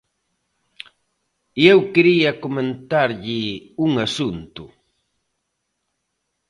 [1.59, 3.41] E eu quería comentarlle
[3.85, 4.63] un asunto.